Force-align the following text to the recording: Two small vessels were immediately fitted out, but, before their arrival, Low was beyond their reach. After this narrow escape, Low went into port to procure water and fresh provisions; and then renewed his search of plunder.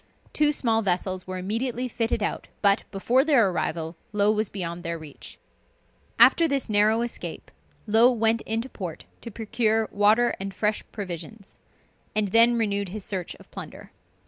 Two 0.33 0.51
small 0.51 0.81
vessels 0.81 1.27
were 1.27 1.37
immediately 1.37 1.87
fitted 1.87 2.23
out, 2.23 2.47
but, 2.63 2.83
before 2.89 3.23
their 3.23 3.51
arrival, 3.51 3.95
Low 4.13 4.31
was 4.31 4.49
beyond 4.49 4.81
their 4.81 4.97
reach. 4.97 5.37
After 6.17 6.47
this 6.47 6.67
narrow 6.71 7.03
escape, 7.03 7.51
Low 7.85 8.09
went 8.11 8.41
into 8.47 8.67
port 8.67 9.05
to 9.21 9.29
procure 9.29 9.87
water 9.91 10.35
and 10.39 10.55
fresh 10.55 10.83
provisions; 10.91 11.59
and 12.15 12.29
then 12.29 12.57
renewed 12.57 12.89
his 12.89 13.05
search 13.05 13.35
of 13.35 13.51
plunder. 13.51 13.91